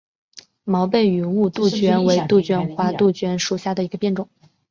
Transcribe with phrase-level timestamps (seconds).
[0.63, 4.27] 毛背云雾杜鹃为杜鹃花科杜鹃属下的一个变种。